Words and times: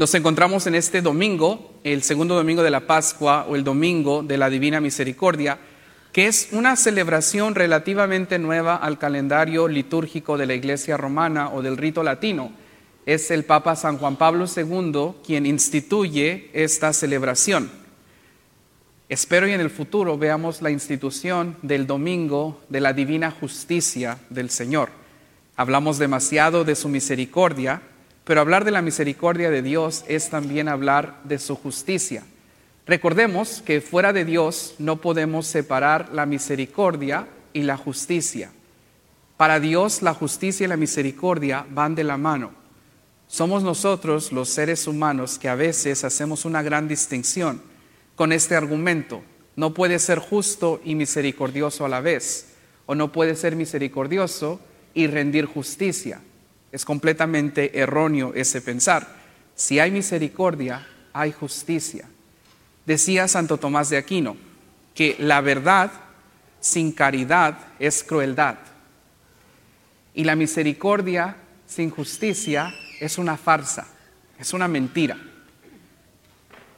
Nos 0.00 0.14
encontramos 0.14 0.66
en 0.66 0.74
este 0.76 1.02
domingo, 1.02 1.74
el 1.84 2.02
segundo 2.02 2.34
domingo 2.34 2.62
de 2.62 2.70
la 2.70 2.86
Pascua 2.86 3.44
o 3.46 3.54
el 3.54 3.64
domingo 3.64 4.22
de 4.22 4.38
la 4.38 4.48
Divina 4.48 4.80
Misericordia, 4.80 5.58
que 6.10 6.26
es 6.26 6.48
una 6.52 6.74
celebración 6.76 7.54
relativamente 7.54 8.38
nueva 8.38 8.76
al 8.76 8.98
calendario 8.98 9.68
litúrgico 9.68 10.38
de 10.38 10.46
la 10.46 10.54
Iglesia 10.54 10.96
romana 10.96 11.50
o 11.50 11.60
del 11.60 11.76
rito 11.76 12.02
latino. 12.02 12.50
Es 13.04 13.30
el 13.30 13.44
Papa 13.44 13.76
San 13.76 13.98
Juan 13.98 14.16
Pablo 14.16 14.46
II 14.46 15.16
quien 15.22 15.44
instituye 15.44 16.48
esta 16.54 16.94
celebración. 16.94 17.70
Espero 19.10 19.46
y 19.48 19.52
en 19.52 19.60
el 19.60 19.68
futuro 19.68 20.16
veamos 20.16 20.62
la 20.62 20.70
institución 20.70 21.58
del 21.60 21.86
domingo 21.86 22.62
de 22.70 22.80
la 22.80 22.94
divina 22.94 23.30
justicia 23.30 24.16
del 24.30 24.48
Señor. 24.48 24.88
Hablamos 25.56 25.98
demasiado 25.98 26.64
de 26.64 26.74
su 26.74 26.88
misericordia, 26.88 27.82
pero 28.30 28.42
hablar 28.42 28.64
de 28.64 28.70
la 28.70 28.80
misericordia 28.80 29.50
de 29.50 29.60
Dios 29.60 30.04
es 30.06 30.30
también 30.30 30.68
hablar 30.68 31.20
de 31.24 31.36
su 31.40 31.56
justicia. 31.56 32.22
Recordemos 32.86 33.60
que 33.60 33.80
fuera 33.80 34.12
de 34.12 34.24
Dios 34.24 34.76
no 34.78 35.00
podemos 35.00 35.48
separar 35.48 36.10
la 36.12 36.26
misericordia 36.26 37.26
y 37.52 37.62
la 37.62 37.76
justicia. 37.76 38.52
Para 39.36 39.58
Dios 39.58 40.02
la 40.02 40.14
justicia 40.14 40.64
y 40.64 40.68
la 40.68 40.76
misericordia 40.76 41.66
van 41.70 41.96
de 41.96 42.04
la 42.04 42.18
mano. 42.18 42.52
Somos 43.26 43.64
nosotros 43.64 44.30
los 44.30 44.48
seres 44.48 44.86
humanos 44.86 45.36
que 45.36 45.48
a 45.48 45.56
veces 45.56 46.04
hacemos 46.04 46.44
una 46.44 46.62
gran 46.62 46.86
distinción 46.86 47.60
con 48.14 48.30
este 48.30 48.54
argumento. 48.54 49.22
No 49.56 49.74
puede 49.74 49.98
ser 49.98 50.20
justo 50.20 50.80
y 50.84 50.94
misericordioso 50.94 51.84
a 51.84 51.88
la 51.88 52.00
vez, 52.00 52.46
o 52.86 52.94
no 52.94 53.10
puede 53.10 53.34
ser 53.34 53.56
misericordioso 53.56 54.60
y 54.94 55.08
rendir 55.08 55.46
justicia. 55.46 56.20
Es 56.72 56.84
completamente 56.84 57.78
erróneo 57.78 58.32
ese 58.34 58.60
pensar. 58.60 59.06
Si 59.54 59.78
hay 59.78 59.90
misericordia, 59.90 60.86
hay 61.12 61.32
justicia. 61.32 62.08
Decía 62.86 63.28
Santo 63.28 63.58
Tomás 63.58 63.90
de 63.90 63.98
Aquino 63.98 64.36
que 64.94 65.16
la 65.18 65.40
verdad 65.40 65.90
sin 66.60 66.92
caridad 66.92 67.58
es 67.78 68.04
crueldad 68.04 68.56
y 70.14 70.24
la 70.24 70.36
misericordia 70.36 71.36
sin 71.66 71.90
justicia 71.90 72.74
es 73.00 73.18
una 73.18 73.36
farsa, 73.36 73.86
es 74.38 74.52
una 74.52 74.68
mentira. 74.68 75.18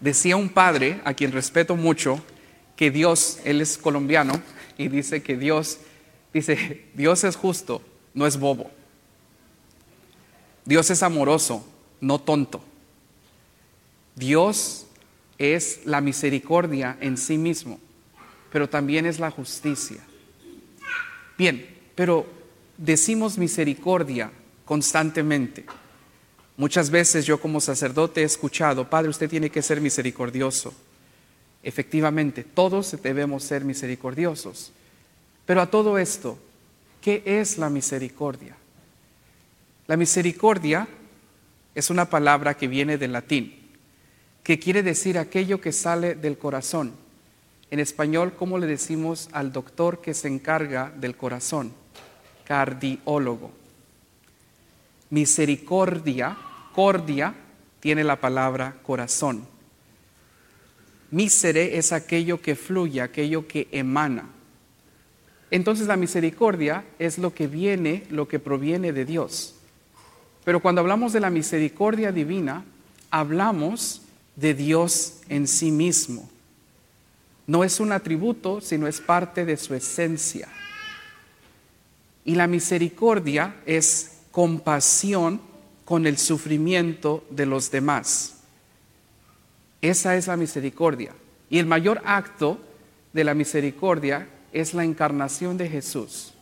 Decía 0.01 0.37
un 0.37 0.49
padre, 0.49 1.01
a 1.05 1.15
quien 1.15 1.33
respeto 1.33 1.77
mucho, 1.77 2.23
que 2.77 2.91
Dios, 2.91 3.39
él 3.45 3.61
es 3.61 3.79
colombiano, 3.79 4.41
y 4.77 4.89
dice 4.89 5.23
que 5.23 5.37
Dios, 5.37 5.79
dice, 6.33 6.87
Dios 6.95 7.25
es 7.25 7.37
justo, 7.37 7.83
no 8.15 8.27
es 8.27 8.39
bobo. 8.39 8.71
Dios 10.65 10.91
es 10.91 11.03
amoroso, 11.03 11.67
no 12.01 12.21
tonto. 12.21 12.63
Dios 14.15 14.87
es 15.39 15.81
la 15.85 16.01
misericordia 16.01 16.97
en 17.01 17.17
sí 17.17 17.39
mismo, 17.39 17.81
pero 18.53 18.69
también 18.69 19.07
es 19.07 19.19
la 19.19 19.31
justicia. 19.31 19.99
Bien, 21.37 21.67
pero 21.95 22.27
decimos 22.77 23.39
misericordia 23.39 24.31
constantemente. 24.65 25.65
Muchas 26.57 26.91
veces 26.91 27.27
yo 27.27 27.41
como 27.41 27.61
sacerdote 27.61 28.21
he 28.21 28.25
escuchado, 28.25 28.89
Padre, 28.89 29.11
usted 29.11 29.29
tiene 29.29 29.51
que 29.51 29.63
ser 29.63 29.81
misericordioso. 29.81 30.73
Efectivamente, 31.63 32.45
todos 32.45 32.97
debemos 33.03 33.45
ser 33.45 33.65
misericordiosos. 33.65 34.73
Pero 35.47 35.61
a 35.61 35.71
todo 35.71 35.99
esto, 35.99 36.39
¿qué 37.01 37.23
es 37.25 37.59
la 37.59 37.71
misericordia? 37.71 38.57
La 39.89 39.97
misericordia 39.97 40.87
es 41.75 41.91
una 41.91 42.09
palabra 42.09 42.55
que 42.55 42.69
viene 42.69 42.99
del 42.99 43.13
latín, 43.13 43.55
que 44.45 44.59
quiere 44.59 44.83
decir 44.83 45.19
aquello 45.19 45.61
que 45.61 45.73
sale 45.73 46.15
del 46.15 46.39
corazón. 46.39 46.93
En 47.71 47.81
español, 47.81 48.35
¿cómo 48.39 48.59
le 48.59 48.67
decimos 48.67 49.29
al 49.33 49.53
doctor 49.53 50.01
que 50.01 50.15
se 50.15 50.29
encarga 50.29 50.93
del 50.97 51.17
corazón? 51.17 51.73
Cardiólogo. 52.45 53.51
Misericordia, 55.11 56.37
cordia, 56.75 57.35
tiene 57.81 58.05
la 58.05 58.21
palabra 58.21 58.77
corazón. 58.83 59.47
Misere 61.11 61.77
es 61.77 61.93
aquello 61.93 62.41
que 62.41 62.55
fluye, 62.55 63.01
aquello 63.01 63.49
que 63.49 63.69
emana. 63.73 64.27
Entonces 65.51 65.87
la 65.87 65.97
misericordia 65.97 66.85
es 66.99 67.19
lo 67.19 67.35
que 67.35 67.49
viene, 67.49 68.05
lo 68.11 68.29
que 68.29 68.39
proviene 68.39 68.93
de 68.93 69.05
Dios. 69.05 69.57
Pero 70.45 70.61
cuando 70.61 70.81
hablamos 70.81 71.13
de 71.13 71.21
la 71.21 71.31
misericordia 71.31 72.11
divina, 72.13 72.65
hablamos 73.11 74.03
de 74.37 74.55
Dios 74.55 75.21
en 75.29 75.47
sí 75.47 75.71
mismo. 75.71 76.29
No 77.47 77.65
es 77.65 77.81
un 77.81 77.93
atributo, 77.93 78.61
sino 78.61 78.87
es 78.87 79.01
parte 79.01 79.45
de 79.45 79.57
su 79.57 79.75
esencia. 79.75 80.49
Y 82.25 82.35
la 82.35 82.47
misericordia 82.47 83.57
es 83.67 84.19
compasión 84.31 85.41
con 85.85 86.07
el 86.07 86.19
sufrimiento 86.19 87.25
de 87.31 87.47
los 87.47 87.71
demás. 87.71 88.37
Esa 89.81 90.17
es 90.17 90.29
la 90.29 90.37
misericordia. 90.37 91.13
Y 91.51 91.59
el 91.59 91.67
mayor 91.67 92.01
acto 92.05 92.61
de 93.13 93.25
la 93.25 93.35
misericordia 93.35 94.29
es 94.53 94.75
la 94.75 94.85
encarnación 94.85 95.57
de 95.57 95.69
Jesús 95.69 96.33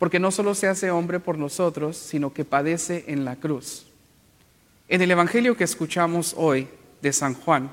porque 0.00 0.18
no 0.18 0.30
solo 0.30 0.54
se 0.54 0.66
hace 0.66 0.90
hombre 0.90 1.20
por 1.20 1.36
nosotros, 1.36 1.94
sino 1.94 2.32
que 2.32 2.46
padece 2.46 3.04
en 3.08 3.26
la 3.26 3.36
cruz. 3.36 3.84
En 4.88 5.02
el 5.02 5.10
Evangelio 5.10 5.58
que 5.58 5.64
escuchamos 5.64 6.34
hoy 6.38 6.68
de 7.02 7.12
San 7.12 7.34
Juan, 7.34 7.70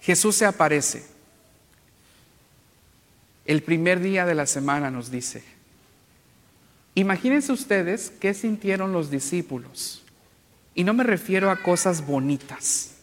Jesús 0.00 0.34
se 0.34 0.44
aparece. 0.44 1.06
El 3.44 3.62
primer 3.62 4.00
día 4.00 4.26
de 4.26 4.34
la 4.34 4.46
semana 4.46 4.90
nos 4.90 5.12
dice, 5.12 5.44
imagínense 6.96 7.52
ustedes 7.52 8.10
qué 8.10 8.34
sintieron 8.34 8.90
los 8.90 9.08
discípulos. 9.08 10.02
Y 10.74 10.82
no 10.82 10.94
me 10.94 11.04
refiero 11.04 11.48
a 11.48 11.62
cosas 11.62 12.04
bonitas. 12.04 12.96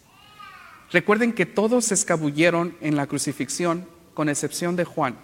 Recuerden 0.92 1.32
que 1.32 1.46
todos 1.46 1.86
se 1.86 1.94
escabulleron 1.94 2.76
en 2.82 2.98
la 2.98 3.08
crucifixión, 3.08 3.88
con 4.14 4.28
excepción 4.28 4.76
de 4.76 4.84
Juan. 4.84 5.16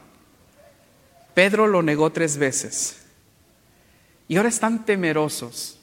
Pedro 1.34 1.68
lo 1.68 1.84
negó 1.84 2.14
tres 2.14 2.38
veces. 2.38 3.02
Y 4.28 4.38
ahora 4.38 4.50
están 4.50 4.86
temerosos 4.86 5.80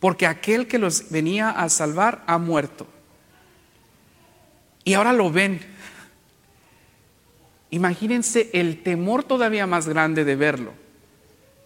porque 0.00 0.26
aquel 0.26 0.68
que 0.68 0.78
los 0.78 1.10
venía 1.10 1.50
a 1.50 1.68
salvar 1.68 2.22
ha 2.26 2.38
muerto. 2.38 2.86
Y 4.84 4.94
ahora 4.94 5.12
lo 5.12 5.32
ven. 5.32 5.60
Imagínense 7.70 8.50
el 8.52 8.82
temor 8.82 9.24
todavía 9.24 9.66
más 9.66 9.88
grande 9.88 10.24
de 10.24 10.36
verlo. 10.36 10.72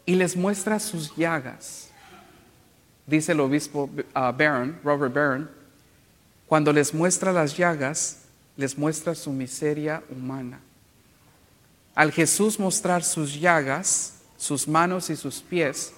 Y 0.07 0.15
les 0.15 0.37
muestra 0.37 0.81
sus 0.81 1.15
llagas. 1.17 1.91
Dice 3.07 3.33
el 3.33 3.41
obispo 3.41 3.91
uh, 4.15 4.33
Barron, 4.33 4.79
Robert 4.83 5.13
Barron, 5.13 5.51
cuando 6.47 6.73
les 6.73 6.95
muestra 6.95 7.33
las 7.33 7.57
llagas, 7.57 8.23
les 8.57 8.79
muestra 8.79 9.15
su 9.15 9.33
miseria 9.33 10.03
humana. 10.09 10.61
Al 11.95 12.13
Jesús 12.13 12.59
mostrar 12.59 13.05
sus 13.05 13.39
llagas, 13.39 14.20
sus 14.41 14.67
manos 14.67 15.11
y 15.11 15.17
sus 15.17 15.43
pies, 15.43 15.93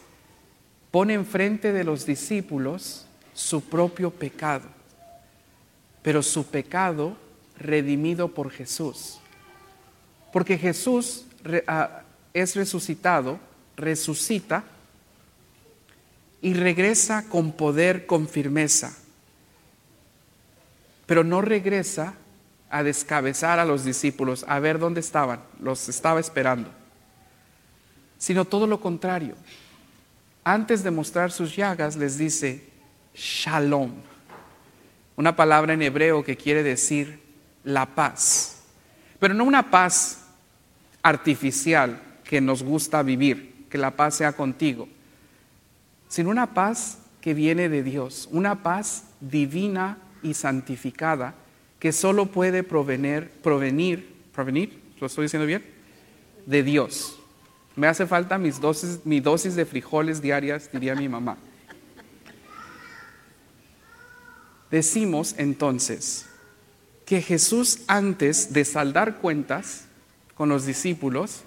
pone 0.90 1.14
enfrente 1.14 1.72
de 1.72 1.84
los 1.84 2.04
discípulos 2.04 3.06
su 3.32 3.62
propio 3.62 4.10
pecado, 4.10 4.66
pero 6.02 6.24
su 6.24 6.44
pecado 6.46 7.16
redimido 7.56 8.34
por 8.34 8.50
Jesús. 8.50 9.20
Porque 10.32 10.58
Jesús 10.58 11.24
ah, 11.68 12.02
es 12.34 12.56
resucitado, 12.56 13.38
resucita 13.76 14.64
y 16.40 16.54
regresa 16.54 17.28
con 17.28 17.52
poder, 17.52 18.06
con 18.06 18.26
firmeza, 18.26 18.98
pero 21.06 21.22
no 21.22 21.42
regresa 21.42 22.14
a 22.70 22.82
descabezar 22.82 23.60
a 23.60 23.64
los 23.64 23.84
discípulos, 23.84 24.44
a 24.48 24.58
ver 24.58 24.80
dónde 24.80 24.98
estaban, 24.98 25.40
los 25.60 25.88
estaba 25.88 26.18
esperando 26.18 26.81
sino 28.22 28.44
todo 28.44 28.68
lo 28.68 28.80
contrario. 28.80 29.34
Antes 30.44 30.84
de 30.84 30.92
mostrar 30.92 31.32
sus 31.32 31.56
llagas, 31.56 31.96
les 31.96 32.16
dice 32.18 32.64
shalom, 33.12 33.90
una 35.16 35.34
palabra 35.34 35.72
en 35.72 35.82
hebreo 35.82 36.22
que 36.22 36.36
quiere 36.36 36.62
decir 36.62 37.18
la 37.64 37.84
paz, 37.84 38.62
pero 39.18 39.34
no 39.34 39.42
una 39.42 39.72
paz 39.72 40.24
artificial 41.02 42.00
que 42.22 42.40
nos 42.40 42.62
gusta 42.62 43.02
vivir, 43.02 43.66
que 43.68 43.76
la 43.76 43.90
paz 43.90 44.14
sea 44.14 44.34
contigo, 44.34 44.88
sino 46.06 46.30
una 46.30 46.54
paz 46.54 46.98
que 47.20 47.34
viene 47.34 47.68
de 47.68 47.82
Dios, 47.82 48.28
una 48.30 48.62
paz 48.62 49.02
divina 49.20 49.98
y 50.22 50.34
santificada 50.34 51.34
que 51.80 51.90
solo 51.90 52.26
puede 52.26 52.62
provenir, 52.62 53.32
provenir, 53.42 54.14
provenir, 54.32 54.80
¿lo 55.00 55.08
estoy 55.08 55.24
diciendo 55.24 55.44
bien? 55.44 55.64
De 56.46 56.62
Dios. 56.62 57.18
Me 57.76 57.86
hace 57.86 58.06
falta 58.06 58.38
mis 58.38 58.60
dosis, 58.60 59.00
mi 59.04 59.20
dosis 59.20 59.54
de 59.54 59.64
frijoles 59.64 60.20
diarias, 60.20 60.70
diría 60.72 60.94
mi 60.94 61.08
mamá. 61.08 61.36
Decimos 64.70 65.34
entonces 65.38 66.26
que 67.04 67.20
Jesús 67.20 67.80
antes 67.88 68.52
de 68.52 68.64
saldar 68.64 69.16
cuentas 69.18 69.84
con 70.34 70.48
los 70.48 70.64
discípulos, 70.64 71.42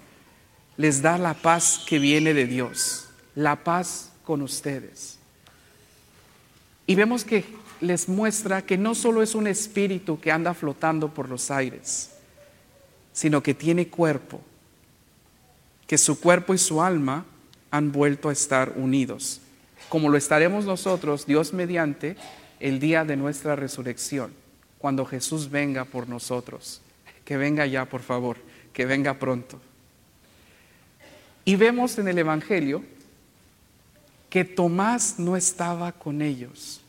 les 0.76 1.02
da 1.02 1.18
la 1.18 1.34
paz 1.34 1.84
que 1.88 1.98
viene 1.98 2.34
de 2.34 2.46
Dios, 2.46 3.08
la 3.34 3.64
paz 3.64 4.12
con 4.24 4.42
ustedes. 4.42 5.18
Y 6.86 6.94
vemos 6.94 7.24
que 7.24 7.44
les 7.80 8.08
muestra 8.08 8.62
que 8.62 8.78
no 8.78 8.94
solo 8.94 9.22
es 9.22 9.34
un 9.34 9.46
espíritu 9.46 10.20
que 10.20 10.32
anda 10.32 10.54
flotando 10.54 11.12
por 11.12 11.28
los 11.28 11.50
aires, 11.50 12.10
sino 13.12 13.42
que 13.42 13.54
tiene 13.54 13.88
cuerpo, 13.88 14.40
que 15.86 15.98
su 15.98 16.20
cuerpo 16.20 16.54
y 16.54 16.58
su 16.58 16.82
alma 16.82 17.24
han 17.70 17.92
vuelto 17.92 18.28
a 18.28 18.32
estar 18.32 18.72
unidos, 18.76 19.40
como 19.88 20.08
lo 20.08 20.16
estaremos 20.16 20.64
nosotros, 20.64 21.26
Dios 21.26 21.52
mediante, 21.52 22.16
el 22.58 22.80
día 22.80 23.04
de 23.04 23.16
nuestra 23.16 23.54
resurrección, 23.54 24.32
cuando 24.78 25.04
Jesús 25.04 25.50
venga 25.50 25.84
por 25.84 26.08
nosotros. 26.08 26.80
Que 27.24 27.36
venga 27.36 27.66
ya, 27.66 27.84
por 27.84 28.02
favor, 28.02 28.38
que 28.72 28.86
venga 28.86 29.14
pronto. 29.14 29.60
Y 31.44 31.56
vemos 31.56 31.98
en 31.98 32.08
el 32.08 32.18
Evangelio 32.18 32.82
que 34.30 34.44
Tomás 34.44 35.18
no 35.18 35.36
estaba 35.36 35.92
con 35.92 36.22
ellos. 36.22 36.80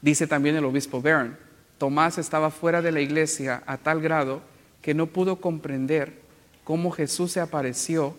Dice 0.00 0.26
también 0.26 0.56
el 0.56 0.64
obispo 0.64 1.02
Bern, 1.02 1.36
Tomás 1.78 2.18
estaba 2.18 2.50
fuera 2.50 2.82
de 2.82 2.92
la 2.92 3.00
iglesia 3.00 3.62
a 3.66 3.76
tal 3.78 4.00
grado 4.00 4.42
que 4.82 4.94
no 4.94 5.06
pudo 5.06 5.40
comprender 5.40 6.27
cómo 6.68 6.90
Jesús 6.90 7.32
se 7.32 7.40
apareció 7.40 8.14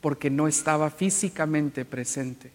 porque 0.00 0.30
no 0.30 0.48
estaba 0.48 0.88
físicamente 0.88 1.84
presente. 1.84 2.50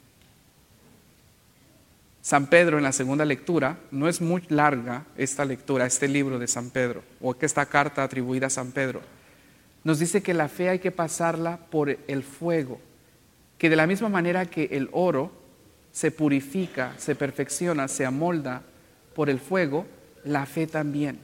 San 2.23 2.47
Pedro 2.47 2.77
en 2.77 2.83
la 2.83 2.91
segunda 2.91 3.23
lectura, 3.23 3.77
no 3.91 4.09
es 4.09 4.19
muy 4.19 4.41
larga 4.49 5.05
esta 5.15 5.45
lectura, 5.45 5.85
este 5.85 6.07
libro 6.07 6.39
de 6.39 6.47
San 6.47 6.71
Pedro, 6.71 7.03
o 7.21 7.35
esta 7.39 7.67
carta 7.67 8.01
atribuida 8.01 8.47
a 8.47 8.49
San 8.49 8.71
Pedro, 8.71 9.01
nos 9.83 9.99
dice 9.99 10.23
que 10.23 10.33
la 10.33 10.49
fe 10.49 10.69
hay 10.69 10.79
que 10.79 10.89
pasarla 10.89 11.59
por 11.69 11.95
el 12.07 12.23
fuego, 12.23 12.81
que 13.59 13.69
de 13.69 13.75
la 13.75 13.85
misma 13.85 14.09
manera 14.09 14.47
que 14.47 14.69
el 14.71 14.89
oro 14.91 15.31
se 15.91 16.09
purifica, 16.09 16.95
se 16.97 17.13
perfecciona, 17.13 17.87
se 17.87 18.07
amolda 18.07 18.63
por 19.13 19.29
el 19.29 19.39
fuego, 19.39 19.85
la 20.23 20.47
fe 20.47 20.65
también. 20.65 21.19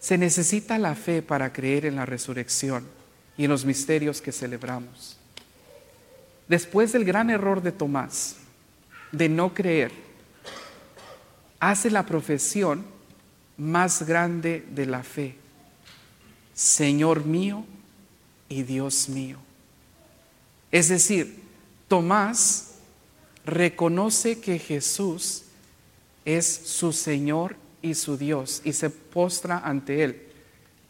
Se 0.00 0.18
necesita 0.18 0.76
la 0.76 0.94
fe 0.94 1.22
para 1.22 1.54
creer 1.54 1.86
en 1.86 1.96
la 1.96 2.04
resurrección 2.04 2.94
y 3.36 3.44
en 3.44 3.50
los 3.50 3.64
misterios 3.64 4.20
que 4.20 4.32
celebramos. 4.32 5.16
Después 6.48 6.92
del 6.92 7.04
gran 7.04 7.30
error 7.30 7.62
de 7.62 7.72
Tomás, 7.72 8.36
de 9.12 9.28
no 9.28 9.52
creer, 9.52 9.92
hace 11.58 11.90
la 11.90 12.06
profesión 12.06 12.84
más 13.56 14.06
grande 14.06 14.64
de 14.70 14.86
la 14.86 15.02
fe. 15.02 15.36
Señor 16.54 17.24
mío 17.24 17.64
y 18.48 18.62
Dios 18.62 19.08
mío. 19.08 19.38
Es 20.70 20.88
decir, 20.88 21.42
Tomás 21.88 22.74
reconoce 23.44 24.40
que 24.40 24.58
Jesús 24.58 25.44
es 26.24 26.46
su 26.46 26.92
Señor 26.92 27.56
y 27.82 27.94
su 27.94 28.16
Dios 28.16 28.60
y 28.64 28.72
se 28.72 28.90
postra 28.90 29.58
ante 29.58 30.02
Él. 30.02 30.25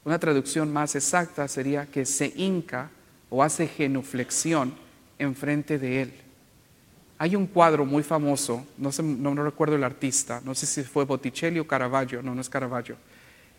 Una 0.06 0.20
traducción 0.20 0.72
más 0.72 0.94
exacta 0.94 1.48
sería 1.48 1.86
que 1.86 2.06
se 2.06 2.32
hinca 2.36 2.90
o 3.28 3.42
hace 3.42 3.66
genuflexión 3.66 4.72
enfrente 5.18 5.80
de 5.80 6.02
Él. 6.02 6.12
Hay 7.18 7.34
un 7.34 7.48
cuadro 7.48 7.84
muy 7.84 8.04
famoso, 8.04 8.64
no, 8.78 8.92
sé, 8.92 9.02
no, 9.02 9.34
recuerdo 9.34 9.74
el 9.74 9.82
artista, 9.82 10.40
no 10.44 10.54
sé 10.54 10.64
si 10.64 10.84
fue 10.84 11.04
Botticelli 11.04 11.58
o 11.58 11.66
Caravaggio, 11.66 12.22
no, 12.22 12.36
no 12.36 12.40
es 12.40 12.48
Caravaggio, 12.48 12.96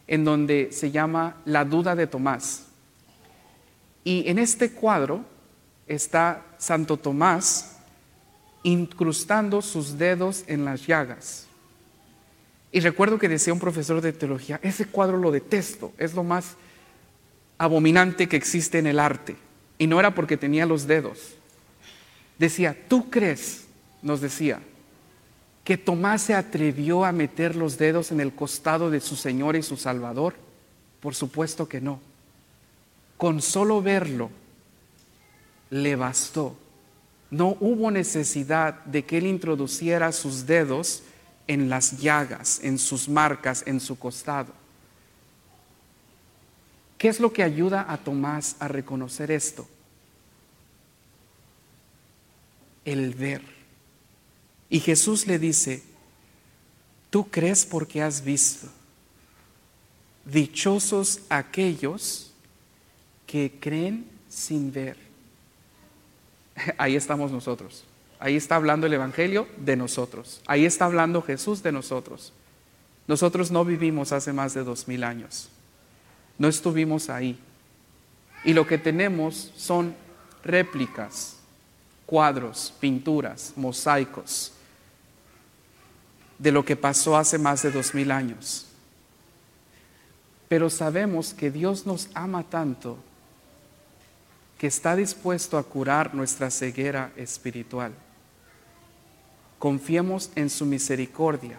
en 0.07 0.23
donde 0.23 0.69
se 0.71 0.89
llama 0.89 1.35
La 1.43 1.65
duda 1.65 1.97
de 1.97 2.07
Tomás. 2.07 2.67
Y 4.05 4.23
en 4.29 4.39
este 4.39 4.71
cuadro 4.71 5.25
está 5.85 6.45
Santo 6.57 6.95
Tomás 6.95 7.75
incrustando 8.63 9.61
sus 9.61 9.97
dedos 9.97 10.45
en 10.47 10.63
las 10.63 10.87
llagas. 10.87 11.46
Y 12.71 12.79
recuerdo 12.81 13.17
que 13.17 13.29
decía 13.29 13.53
un 13.53 13.59
profesor 13.59 14.01
de 14.01 14.13
teología, 14.13 14.59
ese 14.61 14.85
cuadro 14.85 15.17
lo 15.17 15.31
detesto, 15.31 15.93
es 15.97 16.13
lo 16.13 16.23
más 16.23 16.55
abominante 17.57 18.27
que 18.27 18.37
existe 18.37 18.77
en 18.77 18.87
el 18.87 18.99
arte. 18.99 19.35
Y 19.77 19.87
no 19.87 19.99
era 19.99 20.13
porque 20.13 20.37
tenía 20.37 20.65
los 20.65 20.87
dedos, 20.87 21.37
Decía, 22.37 22.77
¿tú 22.87 23.09
crees, 23.09 23.65
nos 24.01 24.21
decía, 24.21 24.59
que 25.63 25.77
Tomás 25.77 26.21
se 26.21 26.35
atrevió 26.35 27.03
a 27.03 27.11
meter 27.11 27.55
los 27.55 27.77
dedos 27.77 28.11
en 28.11 28.19
el 28.19 28.33
costado 28.33 28.89
de 28.89 28.99
su 28.99 29.15
Señor 29.15 29.55
y 29.55 29.63
su 29.63 29.75
Salvador? 29.75 30.35
Por 30.99 31.15
supuesto 31.15 31.67
que 31.67 31.81
no. 31.81 31.99
Con 33.17 33.41
solo 33.41 33.81
verlo, 33.81 34.29
le 35.71 35.95
bastó. 35.95 36.55
No 37.31 37.57
hubo 37.59 37.89
necesidad 37.91 38.85
de 38.85 39.03
que 39.03 39.17
él 39.17 39.25
introduciera 39.25 40.11
sus 40.11 40.45
dedos 40.45 41.03
en 41.47 41.69
las 41.69 41.99
llagas, 41.99 42.59
en 42.63 42.77
sus 42.77 43.07
marcas, 43.09 43.63
en 43.65 43.79
su 43.79 43.97
costado. 43.97 44.53
¿Qué 46.97 47.07
es 47.07 47.19
lo 47.19 47.31
que 47.31 47.43
ayuda 47.43 47.85
a 47.87 47.97
Tomás 47.97 48.55
a 48.59 48.67
reconocer 48.67 49.31
esto? 49.31 49.67
el 52.87 53.13
ver. 53.13 53.41
Y 54.69 54.79
Jesús 54.79 55.27
le 55.27 55.37
dice, 55.37 55.83
tú 57.09 57.29
crees 57.29 57.65
porque 57.65 58.01
has 58.01 58.23
visto. 58.23 58.67
Dichosos 60.23 61.19
aquellos 61.27 62.31
que 63.25 63.57
creen 63.59 64.09
sin 64.29 64.71
ver. 64.71 64.97
Ahí 66.77 66.95
estamos 66.95 67.29
nosotros. 67.29 67.83
Ahí 68.19 68.35
está 68.35 68.55
hablando 68.55 68.87
el 68.87 68.93
Evangelio 68.93 69.47
de 69.57 69.75
nosotros. 69.75 70.41
Ahí 70.47 70.65
está 70.65 70.85
hablando 70.85 71.21
Jesús 71.21 71.61
de 71.61 71.71
nosotros. 71.71 72.33
Nosotros 73.07 73.51
no 73.51 73.63
vivimos 73.63 74.11
hace 74.11 74.33
más 74.33 74.53
de 74.53 74.63
dos 74.63 74.87
mil 74.87 75.03
años. 75.03 75.49
No 76.37 76.47
estuvimos 76.47 77.09
ahí. 77.09 77.39
Y 78.43 78.53
lo 78.53 78.65
que 78.67 78.77
tenemos 78.77 79.51
son 79.55 79.95
réplicas 80.43 81.37
cuadros, 82.05 82.73
pinturas, 82.79 83.53
mosaicos 83.55 84.53
de 86.39 86.51
lo 86.51 86.63
que 86.63 86.75
pasó 86.75 87.17
hace 87.17 87.37
más 87.37 87.61
de 87.61 87.71
dos 87.71 87.93
mil 87.93 88.11
años. 88.11 88.65
Pero 90.47 90.69
sabemos 90.69 91.33
que 91.33 91.51
Dios 91.51 91.85
nos 91.85 92.09
ama 92.13 92.43
tanto 92.43 92.97
que 94.57 94.67
está 94.67 94.95
dispuesto 94.95 95.57
a 95.57 95.63
curar 95.63 96.15
nuestra 96.15 96.49
ceguera 96.49 97.11
espiritual. 97.15 97.93
Confiemos 99.59 100.29
en 100.35 100.49
su 100.49 100.65
misericordia. 100.65 101.57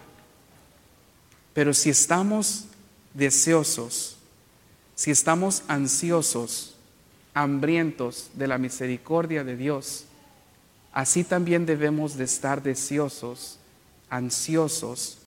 Pero 1.55 1.73
si 1.73 1.90
estamos 1.90 2.67
deseosos, 3.14 4.17
si 4.95 5.11
estamos 5.11 5.62
ansiosos, 5.67 6.76
hambrientos 7.33 8.31
de 8.35 8.49
la 8.49 8.59
misericordia 8.59 9.45
de 9.45 9.57
Dios, 9.57 10.05
así 10.93 11.25
también 11.25 11.64
debemos 11.64 12.17
de 12.17 12.25
estar 12.25 12.62
deseosos, 12.62 13.59
ansiosos 14.11 15.17